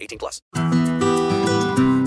[0.00, 0.42] 18 plus.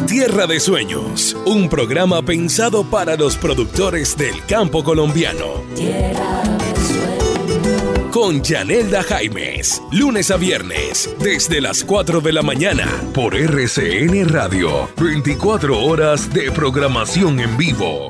[0.08, 5.64] Tierra de Sueños, un programa pensado para los productores del campo colombiano.
[8.12, 14.88] Con Yanelda Jaimes, lunes a viernes, desde las 4 de la mañana, por RCN Radio,
[14.98, 18.10] 24 horas de programación en vivo.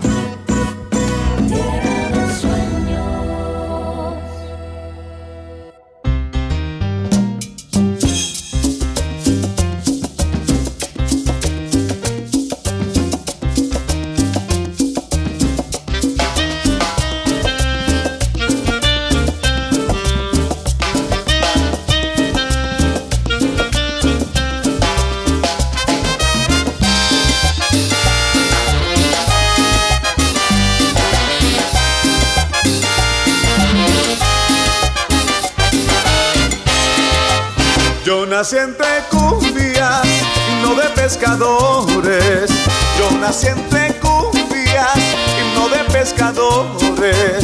[38.44, 40.06] Nací entre cumbias,
[40.50, 42.52] himno de pescadores.
[43.00, 44.98] Yo nací entre cumbias,
[45.40, 47.42] himno de pescadores.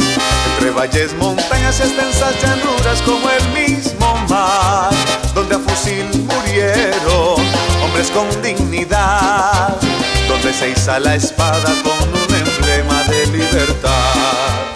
[0.52, 4.90] Entre valles, montañas, extensas llanuras como el mismo mar,
[5.34, 7.46] donde a fusil murieron
[7.82, 9.78] hombres con dignidad,
[10.28, 14.69] donde se iza la espada con un emblema de libertad.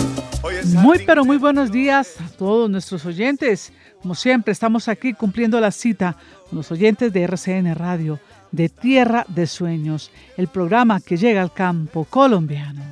[0.85, 3.73] Muy pero muy buenos días a todos nuestros oyentes.
[4.03, 6.15] Como siempre, estamos aquí cumpliendo la cita
[6.51, 8.21] con los oyentes de RCN Radio,
[8.53, 12.83] de Tierra de Sueños, el programa que llega al campo colombiano.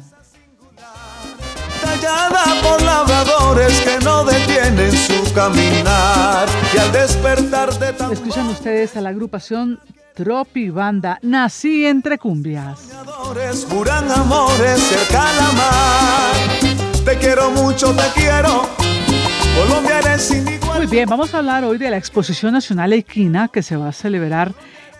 [1.82, 8.96] Tallada por labradores que no detienen su caminar y al despertar de tan Escuchan ustedes
[8.96, 9.78] a la agrupación
[10.14, 12.78] Tropi Banda, Nací entre cumbias.
[12.80, 16.81] soñadores, juran amores cerca a la mar.
[17.04, 18.62] Te quiero mucho, te quiero.
[19.58, 20.78] Colombia eres sin igual.
[20.78, 23.92] Muy bien, vamos a hablar hoy de la Exposición Nacional Equina que se va a
[23.92, 24.54] celebrar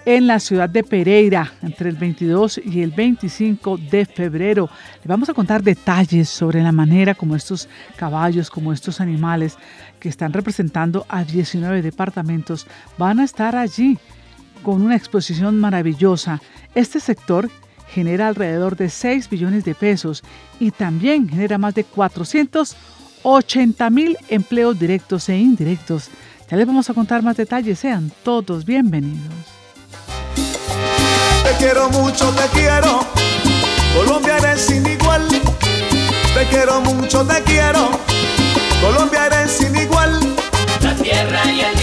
[0.04, 4.68] en la ciudad de Pereira entre el 22 y el 25 de febrero.
[5.04, 9.56] Le vamos a contar detalles sobre la manera como estos caballos, como estos animales
[10.00, 12.66] que están representando a 19 departamentos
[12.98, 13.96] van a estar allí
[14.64, 16.40] con una exposición maravillosa.
[16.74, 17.48] Este sector
[17.92, 20.22] genera alrededor de 6 billones de pesos
[20.58, 26.08] y también genera más de 480 mil empleos directos e indirectos.
[26.50, 29.34] Ya les vamos a contar más detalles, sean todos bienvenidos.
[31.44, 33.06] Te quiero mucho, te quiero.
[33.94, 35.28] Colombia eres sin igual.
[35.28, 37.90] Te quiero mucho, te quiero.
[38.80, 40.18] Colombia eres sin igual.
[40.82, 41.81] La tierra y el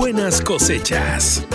[0.00, 1.46] Buenas cosechas.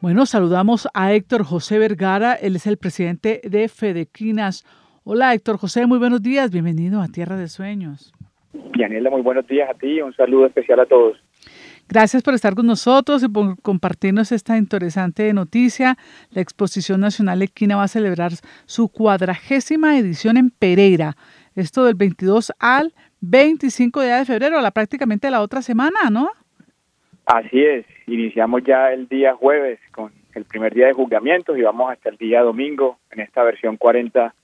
[0.00, 4.64] Bueno, saludamos a Héctor José Vergara, él es el presidente de Fedequinas.
[5.04, 8.12] Hola Héctor José, muy buenos días, bienvenido a Tierra de Sueños.
[8.76, 11.16] Yanela, muy buenos días a ti y un saludo especial a todos.
[11.88, 15.96] Gracias por estar con nosotros y por compartirnos esta interesante noticia.
[16.30, 18.32] La Exposición Nacional Equina va a celebrar
[18.66, 21.16] su cuadragésima edición en Pereira.
[21.54, 26.30] Esto del 22 al 25 de febrero, la prácticamente la otra semana, ¿no?
[27.26, 31.90] Así es, iniciamos ya el día jueves con el primer día de juzgamientos y vamos
[31.92, 34.34] hasta el día domingo en esta versión 40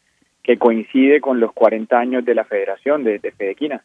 [0.42, 3.80] que coincide con los 40 años de la Federación de, de Fedequinas.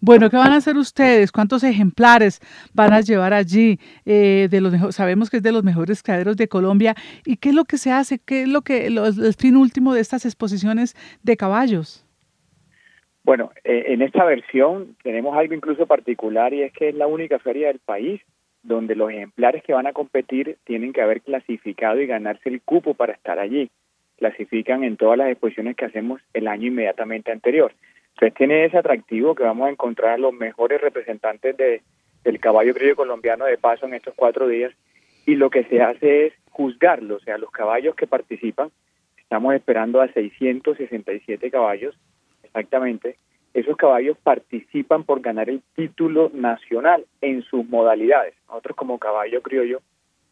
[0.00, 1.30] Bueno, ¿qué van a hacer ustedes?
[1.30, 2.40] ¿Cuántos ejemplares
[2.74, 3.78] van a llevar allí?
[4.04, 6.94] Eh, de los sabemos que es de los mejores criaderos de Colombia.
[7.24, 8.18] ¿Y qué es lo que se hace?
[8.18, 12.04] ¿Qué es lo que lo- el fin último de estas exposiciones de caballos?
[13.24, 17.38] Bueno, eh, en esta versión tenemos algo incluso particular y es que es la única
[17.38, 18.20] feria del país
[18.62, 22.94] donde los ejemplares que van a competir tienen que haber clasificado y ganarse el cupo
[22.94, 23.70] para estar allí.
[24.18, 27.72] Clasifican en todas las exposiciones que hacemos el año inmediatamente anterior.
[28.14, 31.82] Entonces tiene ese atractivo que vamos a encontrar a los mejores representantes de,
[32.24, 34.72] del caballo criollo colombiano de paso en estos cuatro días
[35.26, 38.70] y lo que se hace es juzgarlo, o sea, los caballos que participan,
[39.16, 41.96] estamos esperando a 667 caballos
[42.52, 43.16] exactamente,
[43.54, 48.34] esos caballos participan por ganar el título nacional en sus modalidades.
[48.48, 49.80] Nosotros como caballo criollo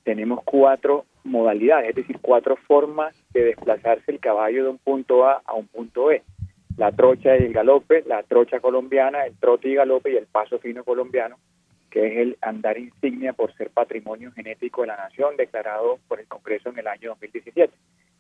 [0.05, 5.43] tenemos cuatro modalidades, es decir, cuatro formas de desplazarse el caballo de un punto A
[5.45, 6.23] a un punto B.
[6.79, 10.59] La trocha y el galope, la trocha colombiana, el trote y galope y el paso
[10.59, 11.37] fino colombiano,
[11.91, 16.27] que es el andar insignia por ser patrimonio genético de la nación declarado por el
[16.27, 17.71] Congreso en el año 2017.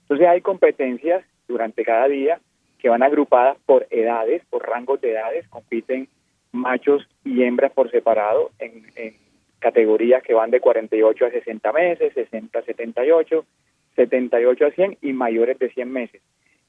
[0.02, 2.38] Entonces hay competencias durante cada día
[2.80, 6.08] que van agrupadas por edades, por rangos de edades, compiten
[6.52, 8.84] machos y hembras por separado en,
[9.60, 13.44] categorías que van de 48 a 60 meses, 60 a 78,
[13.94, 16.22] 78 a 100 y mayores de 100 meses.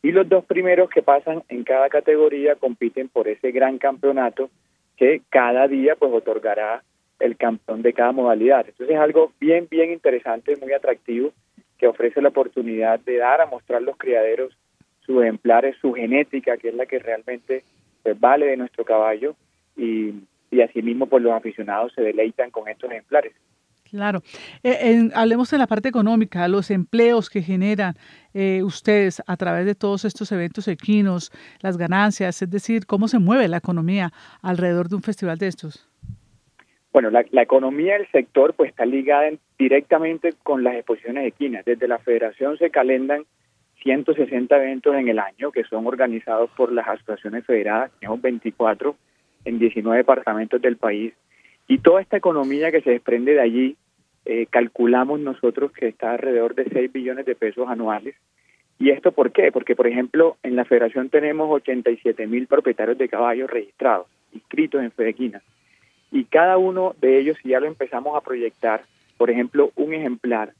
[0.03, 4.49] Y los dos primeros que pasan en cada categoría compiten por ese gran campeonato
[4.97, 6.83] que cada día pues otorgará
[7.19, 8.65] el campeón de cada modalidad.
[8.67, 11.31] Entonces es algo bien, bien interesante, muy atractivo,
[11.77, 14.57] que ofrece la oportunidad de dar a mostrar los criaderos
[15.11, 17.63] sus ejemplares, su genética, que es la que realmente
[18.03, 19.35] pues, vale de nuestro caballo,
[19.77, 20.13] y,
[20.49, 23.33] y asimismo pues los aficionados se deleitan con estos ejemplares.
[23.89, 24.21] Claro.
[24.63, 27.95] Eh, en- hablemos de la parte económica, los empleos que generan
[28.33, 31.29] eh, ustedes a través de todos estos eventos equinos,
[31.61, 34.11] las ganancias, es decir, cómo se mueve la economía
[34.41, 35.89] alrededor de un festival de estos.
[36.93, 41.65] Bueno, la, la economía del sector pues está ligada en- directamente con las exposiciones equinas.
[41.65, 43.25] Desde la federación se calendan
[43.81, 48.95] 160 eventos en el año que son organizados por las asociaciones federadas, tenemos 24
[49.45, 51.13] en 19 departamentos del país.
[51.67, 53.77] Y toda esta economía que se desprende de allí,
[54.25, 58.15] eh, calculamos nosotros que está alrededor de 6 billones de pesos anuales.
[58.77, 59.51] ¿Y esto por qué?
[59.51, 64.91] Porque, por ejemplo, en la federación tenemos 87 mil propietarios de caballos registrados, inscritos en
[64.91, 65.41] Fedequina.
[66.11, 68.83] Y cada uno de ellos, si ya lo empezamos a proyectar,
[69.17, 70.53] por ejemplo, un ejemplar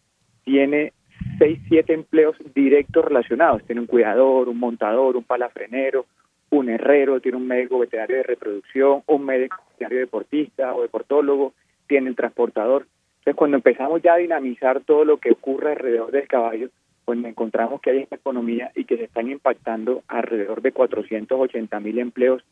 [0.43, 0.93] tiene
[1.41, 3.63] 6, 7 empleos directos relacionados.
[3.63, 6.05] Tiene un cuidador, un montador, un palafrenero,
[6.51, 11.53] un herrero, tiene un médico veterinario de reproducción, un médico veterinario deportista o deportólogo,
[11.87, 12.85] tiene el transportador.
[13.13, 16.69] Entonces, cuando empezamos ya a dinamizar todo lo que ocurre alrededor del caballo,
[17.05, 21.97] pues encontramos que hay esta economía y que se están impactando alrededor de 480 mil
[21.97, 22.43] empleos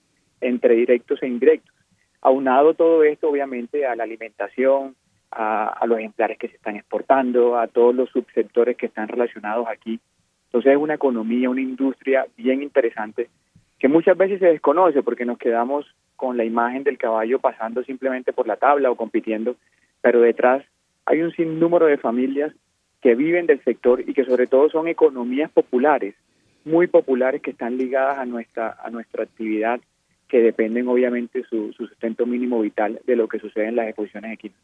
[0.42, 1.76] entre directos e indirectos.
[2.22, 4.96] Aunado todo esto, obviamente, a la alimentación,
[5.32, 9.68] a, a los ejemplares que se están exportando, a todos los subsectores que están relacionados
[9.68, 10.00] aquí.
[10.46, 13.30] Entonces es una economía, una industria bien interesante
[13.80, 15.86] que muchas veces se desconoce porque nos quedamos
[16.18, 19.56] con la imagen del caballo pasando simplemente por la tabla o compitiendo,
[20.02, 20.64] pero detrás
[21.06, 22.54] hay un sinnúmero de familias
[23.02, 26.14] que viven del sector y que sobre todo son economías populares,
[26.66, 29.80] muy populares que están ligadas a nuestra a nuestra actividad
[30.30, 34.34] que dependen obviamente su, su sustento mínimo vital de lo que sucede en las exposiciones
[34.34, 34.58] equinas.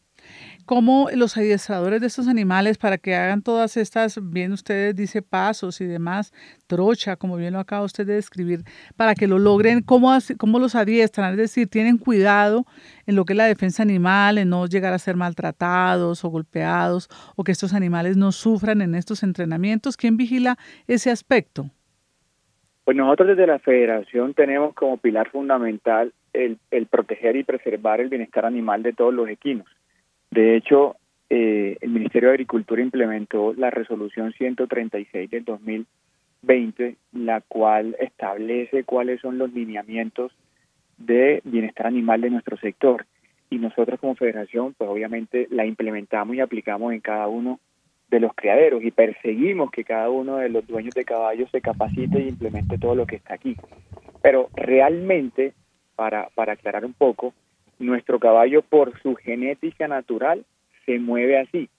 [0.65, 5.81] ¿Cómo los adiestradores de estos animales para que hagan todas estas, bien ustedes dice pasos
[5.81, 6.33] y demás,
[6.67, 8.63] trocha, como bien lo acaba usted de describir,
[8.95, 11.31] para que lo logren, cómo, cómo los adiestran?
[11.31, 12.65] Es decir, tienen cuidado
[13.05, 17.09] en lo que es la defensa animal, en no llegar a ser maltratados o golpeados,
[17.35, 19.97] o que estos animales no sufran en estos entrenamientos.
[19.97, 21.69] ¿Quién vigila ese aspecto?
[22.85, 28.09] Pues nosotros desde la federación tenemos como pilar fundamental el, el proteger y preservar el
[28.09, 29.65] bienestar animal de todos los equinos.
[30.29, 30.95] De hecho,
[31.31, 39.19] eh, el Ministerio de Agricultura implementó la resolución 136 del 2020, la cual establece cuáles
[39.19, 40.31] son los lineamientos
[40.97, 43.07] de bienestar animal de nuestro sector.
[43.49, 47.59] Y nosotros como federación, pues obviamente la implementamos y aplicamos en cada uno
[48.09, 52.19] de los criaderos y perseguimos que cada uno de los dueños de caballos se capacite
[52.19, 53.55] y implemente todo lo que está aquí.
[54.21, 55.53] Pero realmente,
[55.95, 57.33] para, para aclarar un poco,
[57.79, 60.45] nuestro caballo por su genética natural
[60.85, 61.69] se mueve así.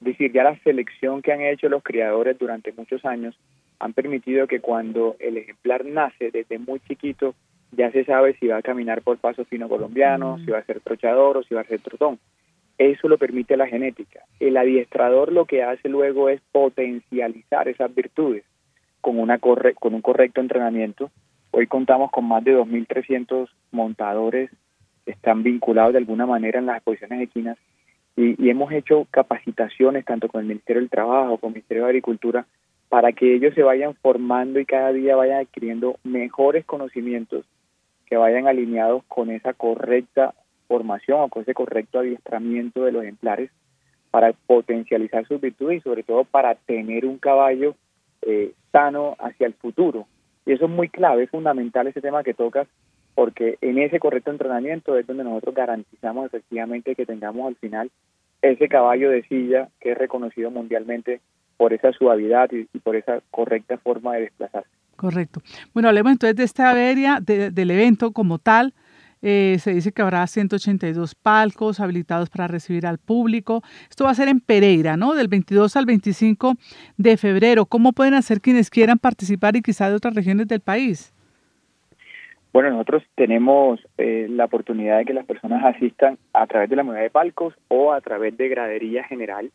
[0.00, 3.38] Es decir, ya la selección que han hecho los criadores durante muchos años
[3.78, 7.34] han permitido que cuando el ejemplar nace desde muy chiquito,
[7.72, 10.80] ya se sabe si va a caminar por paso fino colombiano, si va a ser
[10.80, 12.18] trochador o si va a ser trotón.
[12.78, 14.20] Eso lo permite la genética.
[14.40, 18.44] El adiestrador lo que hace luego es potencializar esas virtudes
[19.00, 21.10] con, una corre con un correcto entrenamiento.
[21.52, 24.50] Hoy contamos con más de 2.300 montadores
[25.04, 27.58] que están vinculados de alguna manera en las exposiciones equinas
[28.16, 31.90] y, y hemos hecho capacitaciones tanto con el Ministerio del Trabajo, con el Ministerio de
[31.90, 32.46] Agricultura,
[32.88, 37.44] para que ellos se vayan formando y cada día vayan adquiriendo mejores conocimientos
[38.06, 40.34] que vayan alineados con esa correcta
[40.68, 43.50] formación o con ese correcto adiestramiento de los ejemplares
[44.10, 47.74] para potencializar sus virtudes y sobre todo para tener un caballo
[48.22, 50.06] eh, sano hacia el futuro.
[50.46, 52.68] Y eso es muy clave, es fundamental ese tema que tocas,
[53.14, 57.90] porque en ese correcto entrenamiento es donde nosotros garantizamos efectivamente que tengamos al final
[58.42, 61.20] ese caballo de silla que es reconocido mundialmente
[61.56, 64.68] por esa suavidad y, por esa correcta forma de desplazarse.
[64.96, 65.40] Correcto.
[65.72, 68.74] Bueno, hablemos entonces de esta feria, de- del evento como tal.
[69.26, 73.62] Eh, se dice que habrá 182 palcos habilitados para recibir al público.
[73.88, 75.14] Esto va a ser en Pereira, ¿no?
[75.14, 76.52] Del 22 al 25
[76.98, 77.64] de febrero.
[77.64, 81.14] ¿Cómo pueden hacer quienes quieran participar y quizá de otras regiones del país?
[82.52, 86.82] Bueno, nosotros tenemos eh, la oportunidad de que las personas asistan a través de la
[86.82, 89.50] moneda de palcos o a través de gradería general.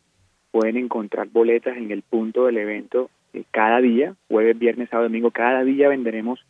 [0.50, 5.30] Pueden encontrar boletas en el punto del evento eh, cada día, jueves, viernes, sábado, domingo.
[5.30, 6.44] Cada día venderemos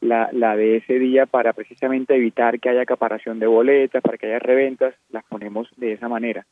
[0.00, 4.26] la, la de ese día para precisamente evitar que haya acaparación de boletas, para que
[4.26, 4.94] haya reventas.
[5.10, 6.46] Las ponemos de esa manera.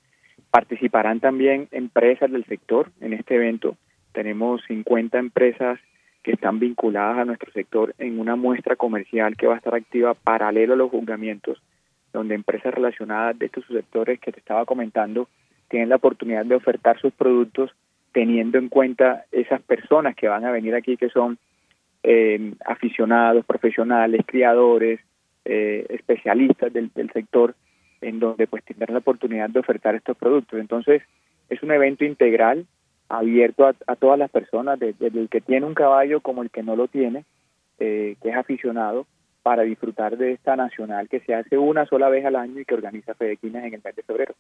[0.51, 3.77] Participarán también empresas del sector en este evento.
[4.13, 5.79] Tenemos 50 empresas
[6.23, 10.15] que están vinculadas a nuestro sector en una muestra comercial que va a estar activa
[10.15, 11.63] paralelo a los juzgamientos,
[12.13, 15.29] donde empresas relacionadas de estos sectores que te estaba comentando
[15.69, 17.71] tienen la oportunidad de ofertar sus productos
[18.13, 21.39] teniendo en cuenta esas personas que van a venir aquí que son
[22.09, 25.01] eh, aficionados, profesionales, criadores,
[25.45, 27.57] eh, especialistas del, del sector,
[28.01, 30.61] en donde pues tendrán la oportunidad de ofertar estos productos.
[30.61, 31.03] Entonces,
[31.51, 32.65] es un evento integral
[33.09, 36.63] abierto a, todas las personas, de- desde el que tiene un caballo como el que
[36.63, 37.25] no lo tiene,
[37.81, 39.07] eh, que es aficionado,
[39.43, 42.75] para disfrutar de esta nacional que se hace una sola vez al año y que
[42.75, 44.35] organiza Fedequinas en el mes de febrero.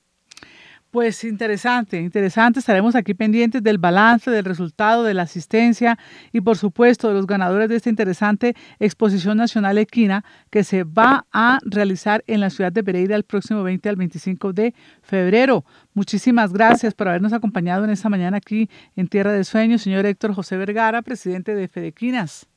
[0.96, 2.58] Pues interesante, interesante.
[2.58, 5.98] Estaremos aquí pendientes del balance, del resultado, de la asistencia
[6.32, 11.26] y por supuesto de los ganadores de esta interesante exposición nacional equina que se va
[11.34, 14.72] a realizar en la ciudad de Pereira el próximo 20 al 25 de
[15.02, 15.64] febrero.
[15.92, 20.32] Muchísimas gracias por habernos acompañado en esta mañana aquí en Tierra de Sueños, señor Héctor
[20.32, 22.48] José Vergara, presidente de Fedequinas.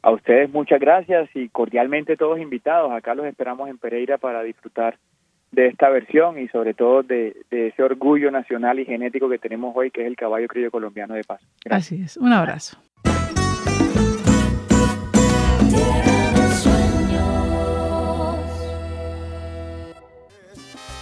[0.00, 2.90] A ustedes muchas gracias y cordialmente todos invitados.
[2.92, 4.96] Acá los esperamos en Pereira para disfrutar
[5.52, 9.72] de esta versión y sobre todo de, de ese orgullo nacional y genético que tenemos
[9.76, 11.46] hoy, que es el caballo criollo colombiano de paso.
[11.64, 11.92] Gracias.
[11.92, 12.78] Así es, un abrazo.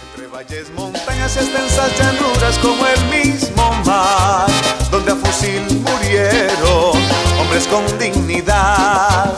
[0.09, 4.49] Entre valles, montañas, extensas llanuras como el mismo mar,
[4.91, 6.99] donde a fusil murieron
[7.39, 9.33] hombres con dignidad,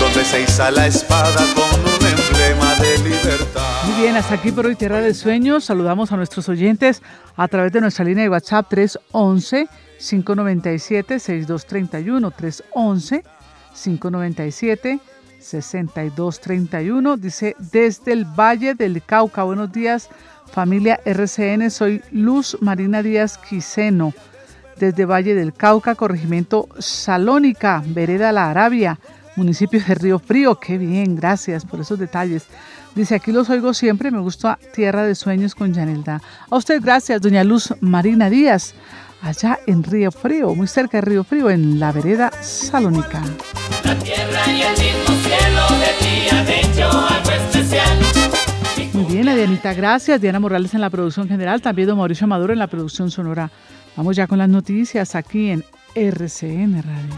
[0.00, 2.95] donde se iza la espada con un emblema de
[3.26, 5.64] Muy bien, hasta aquí por hoy Tierra de Sueños.
[5.64, 7.02] Saludamos a nuestros oyentes
[7.36, 9.68] a través de nuestra línea de WhatsApp 311
[9.98, 13.24] 597 6231 311
[13.74, 15.00] 597
[15.40, 17.16] 6231.
[17.16, 19.42] Dice desde el Valle del Cauca.
[19.42, 20.08] Buenos días,
[20.52, 21.70] familia RCN.
[21.72, 24.14] Soy Luz Marina Díaz Quiseno.
[24.78, 29.00] Desde Valle del Cauca, corregimiento Salónica, Vereda La Arabia,
[29.36, 30.58] municipio de Río Frío.
[30.58, 32.46] Qué bien, gracias por esos detalles.
[32.94, 36.22] Dice, aquí los oigo siempre, me gusta Tierra de Sueños con Yanelda.
[36.50, 38.74] A usted gracias, doña Luz Marina Díaz,
[39.20, 43.22] allá en Río Frío, muy cerca de Río Frío, en la vereda Salónica.
[43.84, 46.16] La tierra y el mismo cielo de ti
[46.62, 47.98] hecho algo especial.
[48.94, 50.20] Muy bien, a Dianita, gracias.
[50.20, 53.50] Diana Morales en la producción general, también don Mauricio Maduro en la producción sonora.
[53.94, 55.64] Vamos ya con las noticias aquí en
[55.94, 57.14] RCN Radio.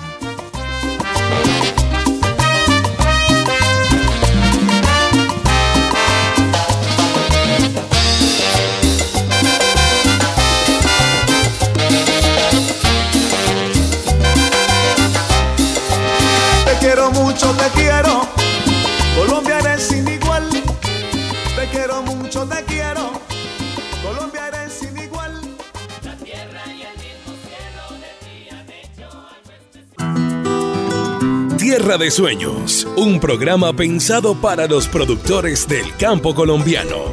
[31.71, 37.13] Tierra de Sueños, un programa pensado para los productores del campo colombiano.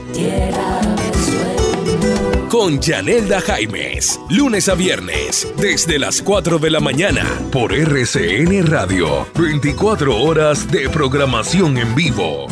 [2.48, 9.28] Con Yanelda Jaimes, lunes a viernes, desde las 4 de la mañana, por RCN Radio,
[9.38, 12.48] 24 horas de programación en vivo.